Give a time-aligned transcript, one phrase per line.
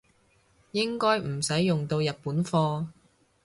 [0.71, 2.87] 應該唔使用到日本貨